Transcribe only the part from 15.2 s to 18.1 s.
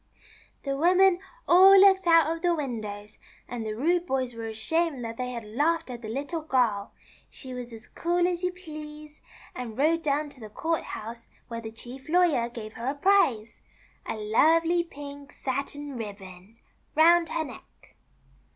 satin ribbon— round her neck.